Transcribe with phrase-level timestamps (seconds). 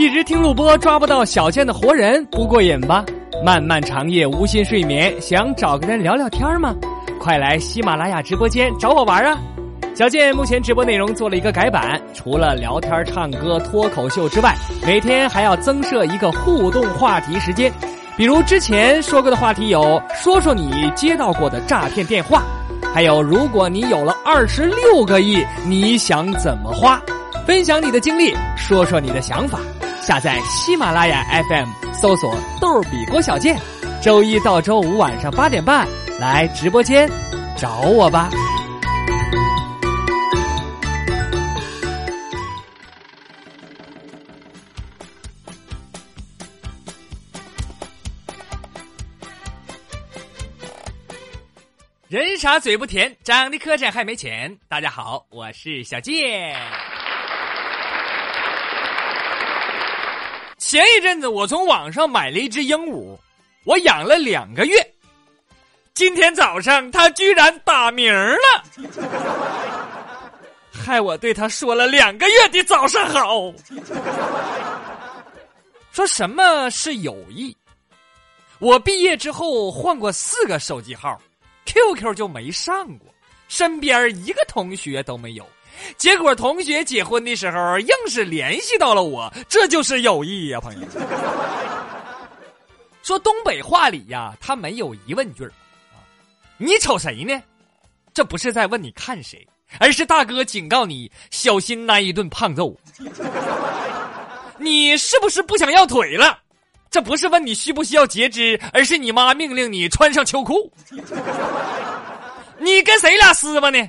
[0.00, 3.04] 一直听录播抓不到小贱的活人不过瘾吧？
[3.44, 6.74] 漫漫长夜无心睡眠，想找个人聊聊天吗？
[7.20, 9.38] 快来喜马拉雅直播间找我玩啊！
[9.94, 14.54] 小健目前直播内容做了一个改版，除了聊天、唱歌、脱口秀之外，
[14.86, 17.70] 每天还要增设一个互动话题时间。
[18.16, 22.42] 比如之前说过的话题有：说说你接到过的诈骗电话，
[22.94, 26.98] 还有如果你有了二十六个亿，你想怎么花？
[27.46, 29.60] 分享你的经历，说说你的想法。
[30.02, 33.56] 下载喜马拉雅 FM，搜索“逗比郭小贱”，
[34.02, 35.86] 周一到周五晚上八点半
[36.18, 37.08] 来直播间
[37.56, 38.30] 找我吧。
[52.08, 54.58] 人傻嘴不甜，长得磕碜还没钱。
[54.66, 56.56] 大家好，我是小健。
[60.70, 63.18] 前一阵子我从网上买了一只鹦鹉，
[63.64, 64.76] 我养了两个月。
[65.94, 68.64] 今天早上它居然打鸣了，
[70.70, 73.52] 害我对它说了两个月的早上好。
[75.90, 77.52] 说什么是友谊？
[78.60, 81.20] 我毕业之后换过四个手机号。
[81.66, 83.12] QQ 就没上过，
[83.48, 85.44] 身边一个同学都没有，
[85.96, 90.86] 结果同学结婚的时候硬是联系到了我，这就是友谊呀，朋友。
[93.02, 96.04] 说东北话里呀，他没有疑问句啊，
[96.58, 97.40] 你瞅谁呢？
[98.12, 99.46] 这不是在问你看谁，
[99.78, 102.76] 而是大哥警告你小心挨一顿胖揍。
[104.58, 106.38] 你是不是不想要腿了？
[106.90, 110.70] 这不是问你需不需要截肢，而是你妈命令你穿上秋裤。
[112.58, 113.88] 你跟谁俩撕吧呢？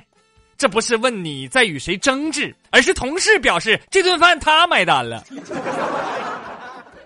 [0.62, 5.24] 这不是问你在与谁争执，而是同事表示这顿饭他买单了。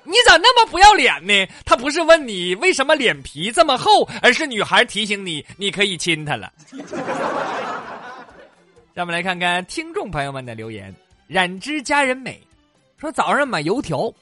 [0.04, 1.32] 你咋那么不要脸呢？
[1.64, 6.52] 他不是问你为什么脸皮这么厚，而是女孩提醒你你可以亲他了。
[8.92, 10.94] 让我们来看看听众朋友们的留言。
[11.26, 12.38] 染之佳人美
[13.00, 14.12] 说早上买油条，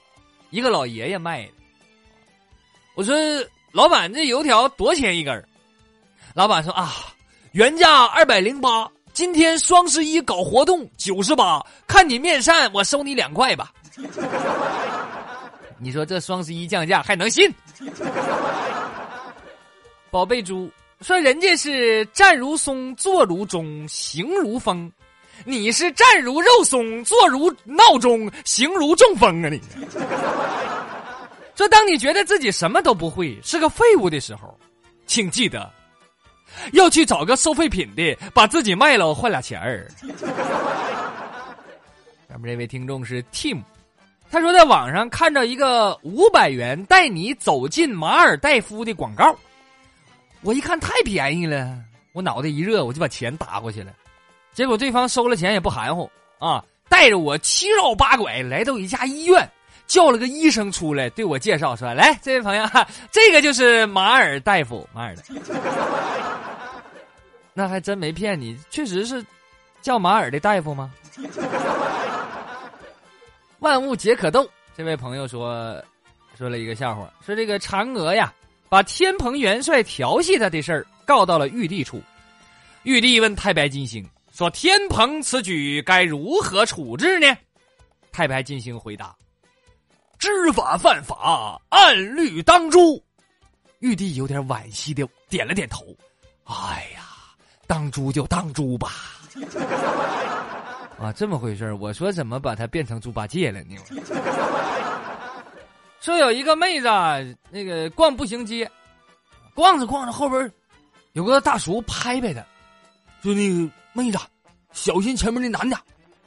[0.50, 1.48] 一个老爷爷卖的。
[2.94, 3.16] 我说
[3.74, 5.44] ：“老板，这油条多钱一根？”
[6.34, 6.94] 老板说：“啊，
[7.50, 13.70] 原价二百零八，今天双十一搞活动九十八，看你面善，我收你两块吧。
[15.78, 17.48] ”你说这双十一降价还能信？
[20.10, 20.68] 宝贝猪
[21.00, 24.90] 说：“人家是站如松，坐如钟，行如风，
[25.44, 29.48] 你是站如肉松，坐如闹钟，行如中风啊！
[29.48, 29.60] 你。
[31.54, 34.58] ”说，当你觉得自己什么都不会，是个废物的时候，
[35.06, 35.70] 请记得，
[36.72, 39.86] 要去找个收废品的，把自己卖了换俩钱儿。
[42.28, 43.62] 咱们这位听众是 Tim，
[44.30, 49.34] 他说在网上看到一个五百元带你走进马尔代夫的广告，
[50.42, 51.78] 我一看太便宜了，
[52.12, 53.92] 我脑袋一热，我就把钱打过去了。
[54.52, 59.48] 结果对方收了钱也不含糊啊，带着我七绕八拐来到一家医院。
[59.86, 62.66] 叫了个医生出来，对我介绍说：“来，这位朋友，
[63.12, 65.22] 这个就是马尔大夫，马尔的。
[67.54, 69.24] 那还真没骗你，确实是
[69.80, 70.92] 叫马尔的大夫吗？”
[73.60, 74.46] 万物皆可斗。
[74.76, 75.82] 这位朋友说，
[76.36, 78.34] 说了一个笑话，说这个嫦娥呀，
[78.68, 82.02] 把天蓬元帅调戏他的事儿告到了玉帝处。
[82.82, 87.34] 玉帝问太白金星说：“天蓬此举该如何处置呢？”
[88.12, 89.16] 太白金星回答。
[90.18, 93.02] 知法犯法，按律当诛。
[93.78, 95.96] 玉帝有点惋惜的点了点头。
[96.44, 97.13] 哎呀，
[97.66, 98.92] 当猪就当猪吧。
[101.00, 103.76] 啊，这么回事我说怎么把他变成猪八戒了呢？
[106.00, 106.88] 说有一个妹子，
[107.50, 108.70] 那个逛步行街，
[109.54, 110.50] 逛着逛着后边
[111.12, 112.44] 有个大叔拍拍他，
[113.22, 114.18] 说：“那个妹子，
[114.72, 115.76] 小心前面那男的。”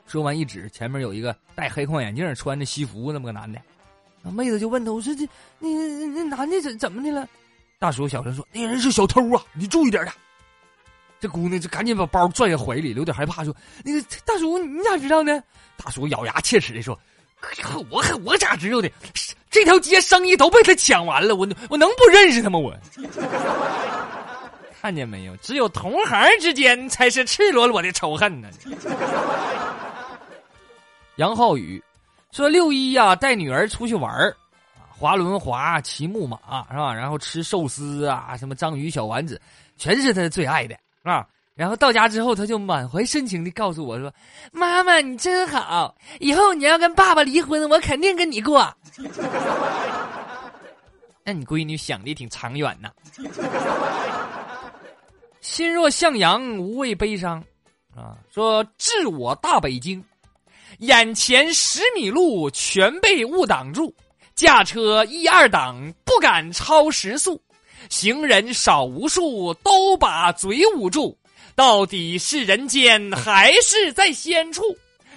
[0.05, 3.59] 说完一指前面有一个戴黑框眼镜、穿着西服那么个男的。
[4.21, 5.27] 那妹子就问他：“我说这
[5.59, 5.69] 那
[6.07, 7.27] 那男的怎怎么的了？”
[7.79, 10.11] 大叔小声说：“那人是小偷啊，你注意点的。”
[11.19, 15.41] 这姑娘就赶紧把包拽在怀里，有点害怕，说：“那个大叔，你咋知道呢？”
[15.77, 16.97] 大叔咬牙切齿的说
[17.89, 18.91] ：“我我咋知道的？
[19.49, 22.59] 这条街生意都被他抢完了，我我能不认识他吗？
[22.59, 22.73] 我
[24.81, 25.35] 看见没有？
[25.37, 28.49] 只有同行之间才是赤裸裸的仇恨呢。
[31.17, 31.83] ”杨浩宇。
[32.31, 34.35] 说六一呀，带女儿出去玩儿，
[34.89, 36.37] 滑轮滑、骑木马
[36.69, 36.93] 是吧？
[36.93, 39.41] 然后吃寿司啊，什么章鱼小丸子，
[39.77, 40.77] 全是他最爱的
[41.07, 41.27] 啊。
[41.55, 44.13] 然后到家之后，他就满怀深情的告诉我说
[44.53, 48.71] ：“妈妈，你真好，以后你要跟爸爸离婚，我肯定跟你过。
[51.25, 52.89] ”那你闺女想的挺长远呐。
[55.41, 57.43] 心若向阳，无畏悲伤，
[57.95, 60.03] 啊，说致我大北京，
[60.77, 63.91] 眼前十米路全被雾挡住，
[64.35, 67.41] 驾车一二档不敢超时速，
[67.89, 71.17] 行人少无数都把嘴捂住。
[71.55, 74.63] 到底是人间 还是在仙处？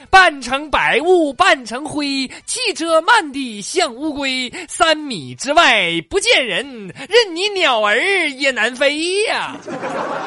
[0.08, 4.50] 半成白雾半成灰，汽车慢地像乌龟。
[4.66, 6.64] 三米之外不见人，
[7.06, 8.00] 任你鸟儿
[8.30, 9.60] 也难飞呀。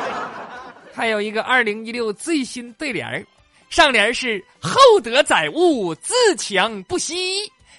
[0.94, 3.26] 还有一个二零一六最新对联儿，
[3.72, 7.16] 上联是厚德载物，自强不息；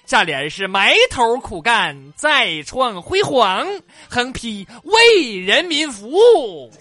[0.07, 3.67] 下联是埋头苦干，再创辉煌。
[4.09, 6.71] 横批为人民服务。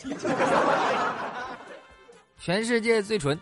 [2.38, 3.40] 全世界最纯，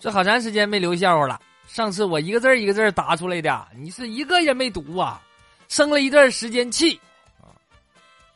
[0.00, 1.40] 这好长时间没留笑话了。
[1.68, 5.22] 上次我一个字一个字答出来的，你是一个也没读啊，
[5.68, 7.00] 生了一段时间气。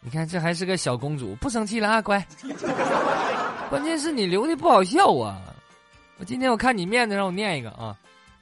[0.01, 2.25] 你看这还是个小公主，不生气了啊，乖。
[3.69, 5.43] 关键是你留的不好笑啊。
[6.19, 7.97] 我今天我看你面子，让我念一个啊，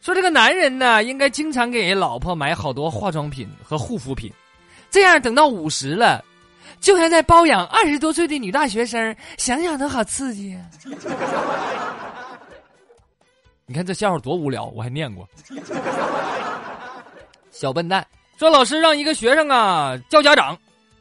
[0.04, 4.30] 说这个男人呢，应该经常给老婆买好多化妆品和护肤品，
[4.90, 6.22] 这样等到五十了。
[6.78, 10.60] 就像在包养二十多岁的女大学生，想想都好刺激啊！
[13.64, 15.26] 你看这笑话多无聊，我还念过。
[17.50, 18.06] 小笨蛋
[18.36, 20.48] 说：“老师让一个学生啊叫家长，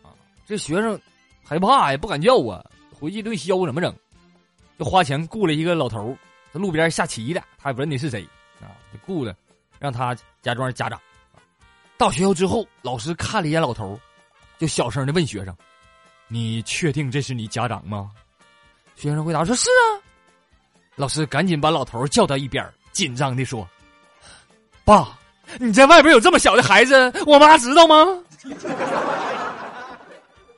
[0.02, 0.16] 啊，
[0.48, 0.98] 这学生
[1.44, 2.64] 害怕呀，不敢叫啊，
[2.98, 3.94] 回去一顿削，怎么整？
[4.80, 6.16] 就花钱雇了一个老头
[6.54, 8.26] 在路边下棋的，他也不认得是谁
[8.62, 9.36] 啊，就雇的，
[9.80, 11.00] 让他假装家长。
[11.98, 14.00] 到学校之后，老师看了一眼老头
[14.58, 15.56] 就小声的问学生
[16.28, 18.12] ：“你确定这是你家长吗？”
[18.96, 20.02] 学生回答说：“是啊。”
[20.96, 23.68] 老师赶紧把老头叫到一边，紧张的说
[24.86, 25.18] ：“爸，
[25.60, 28.06] 你在外边有这么小的孩子，我妈知道吗？”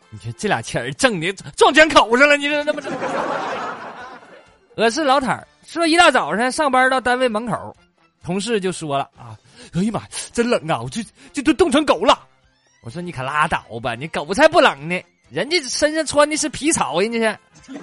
[0.09, 2.89] 你说这俩钱儿挣的撞钱口上了，你说那么着？
[4.77, 7.75] 我是老坦儿，说一大早上上班到单位门口，
[8.25, 9.37] 同事就说了：“啊，
[9.73, 10.01] 哎呀妈，
[10.33, 10.81] 真冷啊！
[10.81, 11.01] 我这
[11.31, 12.19] 这都冻成狗了。”
[12.81, 14.99] 我说你可拉倒吧，你狗才不冷呢，
[15.29, 17.73] 人家身上穿的是皮草，人家是。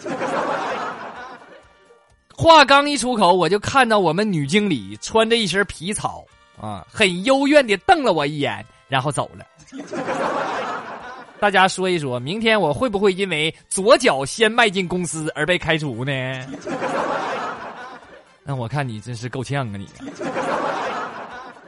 [2.34, 6.24] 话刚一出口，我就看到我们女经理穿着一身皮草
[6.60, 9.46] 啊，很幽怨的瞪了我一眼，然后走了。
[11.38, 16.12] 大家说一说，明天我会不会因为左脚先迈进公司而被开除呢？
[18.44, 19.88] 那我看你真是够呛啊你。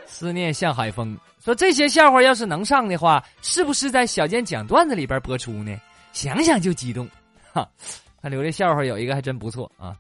[0.07, 5.77] 思念像海风，说这些笑话要是能上的话，是不是在小健讲段子里边播出呢？
[6.13, 7.09] 想想就激动，
[7.53, 7.69] 哈！
[8.23, 9.97] 他留这笑话有一个还真不错啊。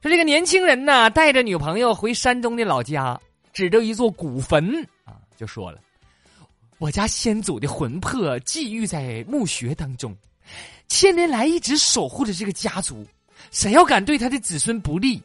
[0.00, 3.20] 说这个年轻人呢，带着女朋友回山东的老家，
[3.52, 5.80] 指着一座古坟啊，就说了
[6.78, 10.16] ：“我家先祖的魂魄寄寓在墓穴当中，
[10.86, 13.04] 千年来一直守护着这个家族。
[13.50, 15.20] 谁要敢对他的子孙不利，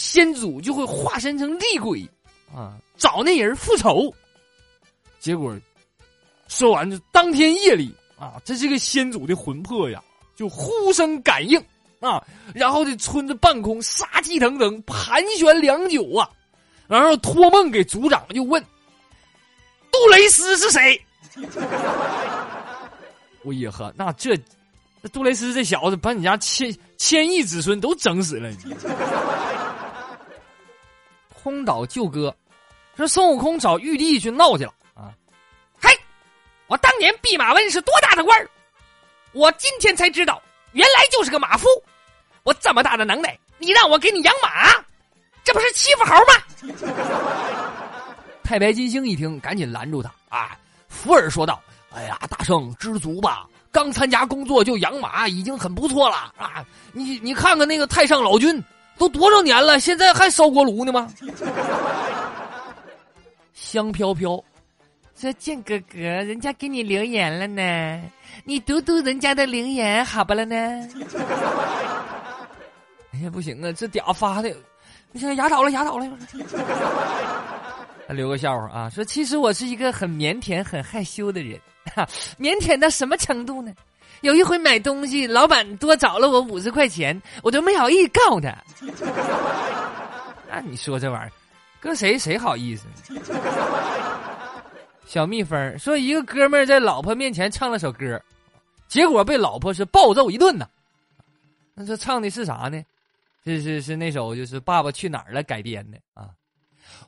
[0.00, 2.08] 先祖就会化身成厉鬼。”
[2.52, 4.12] 啊，找那人复仇，
[5.20, 5.56] 结果
[6.48, 10.02] 说完就当天夜里啊，这是个先祖的魂魄呀，
[10.34, 11.64] 就呼声感应
[12.00, 12.20] 啊，
[12.52, 16.28] 然后这村子半空杀气腾腾，盘旋良久啊，
[16.88, 18.60] 然后托梦给族长就问：
[19.92, 21.00] 杜蕾斯是谁？
[23.44, 24.36] 我也呵，那这
[25.00, 28.50] 那杜蕾斯这小子把你家千千亿子孙都整死了。
[31.42, 32.34] 空岛救哥
[32.96, 35.08] 说：“孙悟空找玉帝去闹去了啊！
[35.80, 35.88] 嘿，
[36.66, 38.48] 我当年弼马温是多大的官儿？
[39.32, 40.42] 我今天才知道，
[40.72, 41.66] 原来就是个马夫。
[42.42, 44.72] 我这么大的能耐，你让我给你养马，
[45.42, 46.34] 这不是欺负猴吗？
[48.44, 50.58] ”太白金星一听，赶紧拦住他啊！
[50.88, 51.62] 福尔说道
[51.94, 56.64] ：“哎呀，大圣知足吧，刚参加工作就养马，已经很不错了啊！
[56.92, 58.62] 你你看看那个太上老君。”
[59.00, 61.10] 都多少年了，现在还烧锅炉呢吗？
[63.54, 64.38] 香飘飘，
[65.18, 67.98] 说建哥哥，人家给你留言了呢，
[68.44, 70.54] 你读读人家的留言好不了呢？
[73.14, 74.54] 哎呀，不行啊，这嗲发的，
[75.12, 76.06] 你现在牙倒了，牙倒了。
[78.08, 81.58] 留个笑话啊，说其实我是一个很腼腆、很害羞的人，
[82.38, 83.72] 腼腆到什么程度呢？
[84.20, 88.54] 有一回买东西，老板多找了我五十块钱，我都没好意告他。
[90.48, 91.32] 那你说这玩意儿，
[91.80, 92.86] 跟谁谁好意思？
[95.06, 98.20] 小蜜蜂说，一个哥们儿在老婆面前唱了首歌，
[98.88, 100.68] 结果被老婆是暴揍一顿呢。
[101.74, 102.82] 那这唱的是啥呢？
[103.44, 106.28] 这是是那首就是《爸爸去哪儿了》改编的啊。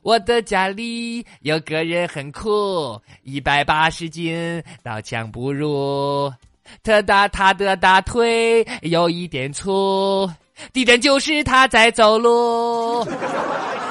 [0.01, 6.33] 我的家里有个人很酷，一百八十斤，刀枪不入。
[6.83, 10.29] 他大他的大腿有一点粗，
[10.71, 13.05] 地震就是他在走路。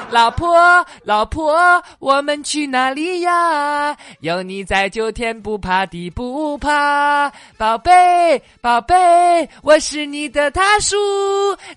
[0.09, 3.97] 老婆，老婆，我们去哪里呀？
[4.19, 7.31] 有你在就天不怕地不怕。
[7.57, 10.95] 宝贝，宝贝，我是你的大叔，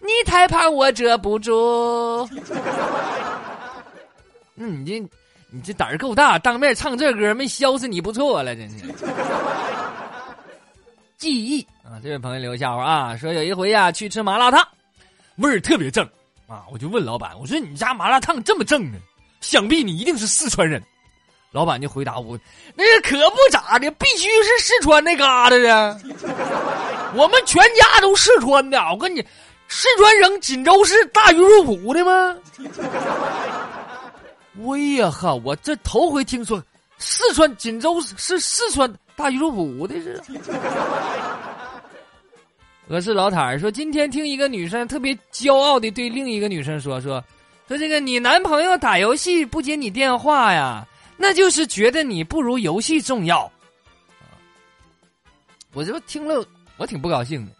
[0.00, 2.28] 你太胖我遮不住。
[4.56, 5.00] 嗯你这，
[5.50, 8.84] 你这胆儿够大，当面唱这歌没削死你不错了，真是。
[11.18, 14.66] 记忆啊，这位朋友留个笑话啊，说有一回呀去吃麻辣烫，
[15.36, 16.06] 味儿特别正
[16.46, 18.98] 啊，我就问老板，我说你家麻辣烫这么正呢，
[19.40, 20.82] 想必你一定是四川人。
[21.52, 22.38] 老板就回答我，
[22.74, 26.00] 那可不咋的，必须是四川那嘎达的，
[27.14, 28.78] 我们全家都四川的。
[28.90, 29.24] 我跟你，
[29.68, 32.36] 四川省锦州市大鱼肉脯的吗？
[34.58, 36.62] 我呀哈，我这头回听说
[36.98, 38.92] 四川锦州是四川。
[39.16, 40.20] 大鱼肉脯的是，
[42.86, 47.24] 我是老坦儿说，今天听一个女生特别骄傲的对另一个女生说说，
[47.66, 53.50] 说这个你男朋友打游戏不接你电话呀，那就是觉得你不如游戏重要。
[55.72, 56.46] 我就听了，
[56.76, 57.52] 我挺不高兴的。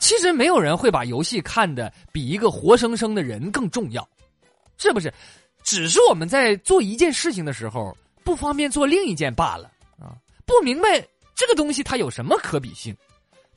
[0.00, 4.06] 其实没有人会把游戏看的比一个活生生的人更重要，
[4.76, 5.12] 是不是？
[5.62, 9.70] 只是我们在做一件事情的时候不方便做另一件罢了。
[10.46, 12.96] 不明白这个东西它有什么可比性？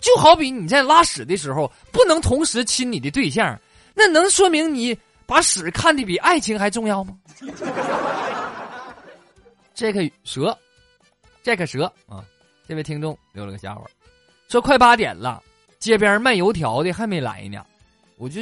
[0.01, 3.60] 就好比你在拉屎的时候不能同时亲你的对象，
[3.93, 7.13] 那能说明你把屎看得比爱情还重要吗？
[9.75, 10.58] 这个蛇，
[11.43, 12.24] 这个蛇啊！
[12.65, 13.86] 这位听众留了个笑话，
[14.48, 15.43] 说快八点了，
[15.79, 17.65] 街边卖油条的还没来呢。
[18.17, 18.41] 我就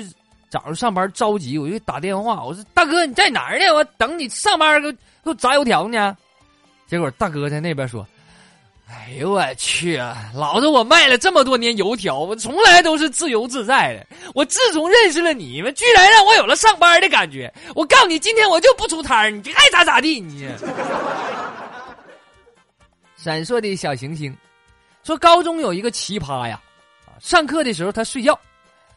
[0.50, 3.74] 早上上班着急，我就打电话，我说大哥你在哪儿呢？
[3.74, 6.16] 我等你上班给我给我炸油条呢。
[6.86, 8.08] 结果大哥在那边说。
[8.90, 9.98] 哎呦我去！
[10.34, 14.08] 老子我卖了这么多年油条，我从来都是自由自在的。
[14.34, 17.54] 我自从认识了你们，居然让我有了上班的感觉。
[17.76, 20.22] 我告诉你，今天我就不出摊儿，你爱咋咋地。
[20.22, 20.48] 你
[23.18, 24.34] 闪烁的小行星
[25.04, 26.62] 说，高中有一个奇葩呀，
[27.20, 28.40] 上课的时候他睡觉，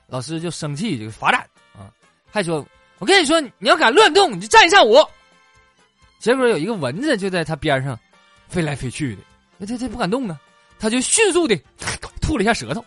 [0.07, 1.41] 老师就生气就罚站
[1.75, 1.91] 啊，
[2.31, 2.65] 还说
[3.01, 5.09] 我跟你说，你要敢乱动，你就站一上我。
[6.21, 7.99] 结果有一个蚊子就在他边上
[8.49, 9.23] 飞来飞去的。
[9.67, 10.39] 他他不敢动啊，
[10.79, 11.59] 他就迅速的
[12.21, 12.85] 吐了一下舌头，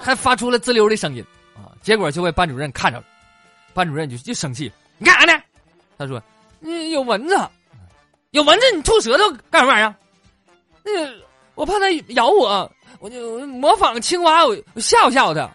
[0.00, 1.24] 还发出了滋溜的声音
[1.56, 1.72] 啊！
[1.82, 3.04] 结果就被班主任看着了，
[3.72, 5.42] 班主任就就生气，你干啥呢？
[5.96, 6.22] 他说
[6.60, 7.36] ：“嗯，有蚊子，
[8.30, 9.94] 有蚊子，你吐舌头干什么玩意儿？
[10.84, 11.14] 那个
[11.54, 15.50] 我怕它咬我，我就模仿青蛙，我吓唬吓唬它。”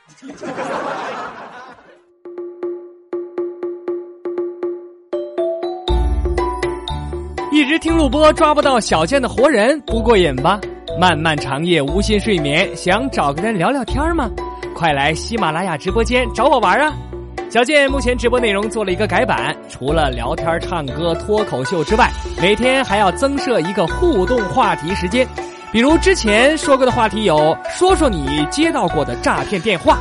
[7.63, 10.59] 一直听录播抓不到小贱的活人不过瘾吧？
[10.99, 14.29] 漫漫长夜无心睡眠，想找个人聊聊天吗？
[14.75, 16.93] 快来喜马拉雅直播间找我玩啊！
[17.49, 25.25] 小贱目前直播内容做了一个改版，除了聊天、唱歌、脱口秀之外，每天还要增设一个互动话题时间。
[25.71, 29.99] 比如之前说过的话题有：说说你接到过的诈骗电话，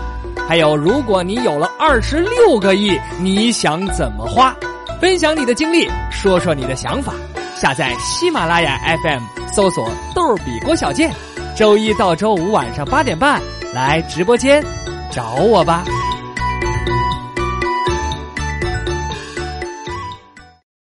[0.48, 4.52] 还有如果你有了二十六个亿，你想怎么花？
[5.00, 7.14] 分享你的经历，说说你的想法。
[7.62, 11.14] 下载喜马拉雅 FM，搜索“逗比郭小贱”，
[11.56, 13.40] 周一到周五晚上八点半
[13.72, 14.60] 来直播间
[15.12, 15.84] 找我吧。